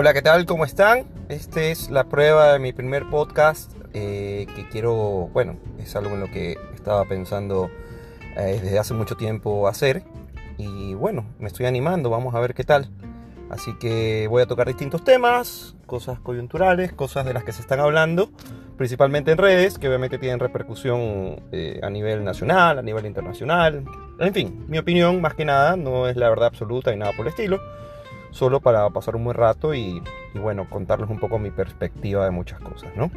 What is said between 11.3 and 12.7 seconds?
me estoy animando, vamos a ver qué